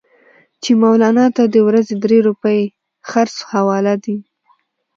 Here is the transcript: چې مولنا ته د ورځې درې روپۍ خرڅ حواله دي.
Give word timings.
چې 0.63 0.71
مولنا 0.81 1.25
ته 1.35 1.43
د 1.53 1.55
ورځې 1.67 1.93
درې 2.03 2.17
روپۍ 2.27 2.61
خرڅ 3.09 3.35
حواله 3.51 3.95
دي. 4.03 4.17